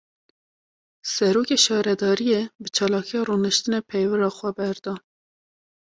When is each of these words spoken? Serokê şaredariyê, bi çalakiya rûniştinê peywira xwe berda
Serokê 1.13 1.57
şaredariyê, 1.63 2.41
bi 2.61 2.69
çalakiya 2.75 3.21
rûniştinê 3.27 3.79
peywira 3.89 4.29
xwe 4.37 4.49
berda 4.57 4.93